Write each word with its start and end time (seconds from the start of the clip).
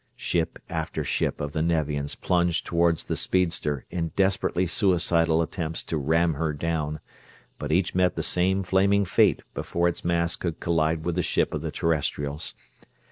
Ship 0.17 0.57
after 0.67 1.03
ship 1.03 1.39
of 1.39 1.51
the 1.51 1.61
Nevians 1.61 2.15
plunged 2.15 2.65
toward 2.65 2.97
the 3.01 3.15
speedster 3.15 3.85
in 3.91 4.07
desperately 4.15 4.65
suicidal 4.65 5.43
attempts 5.43 5.83
to 5.83 5.95
ram 5.99 6.33
her 6.33 6.53
down, 6.53 6.99
but 7.59 7.71
each 7.71 7.93
met 7.93 8.15
the 8.15 8.23
same 8.23 8.63
flaming 8.63 9.05
fate 9.05 9.43
before 9.53 9.87
its 9.87 10.03
mass 10.03 10.35
could 10.35 10.59
collide 10.59 11.05
with 11.05 11.13
the 11.13 11.21
ship 11.21 11.53
of 11.53 11.61
the 11.61 11.69
Terrestrials. 11.69 12.55